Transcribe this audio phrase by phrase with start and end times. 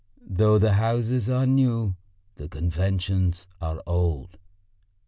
[0.27, 1.95] "Though the houses are new,
[2.33, 4.39] the conventions are old."